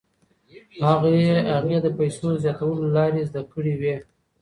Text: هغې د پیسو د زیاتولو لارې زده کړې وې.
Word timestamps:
هغې 1.57 1.77
د 1.81 1.87
پیسو 1.97 2.27
د 2.33 2.41
زیاتولو 2.43 2.85
لارې 2.95 3.21
زده 3.29 3.41
کړې 3.51 3.73
وې. 3.81 3.95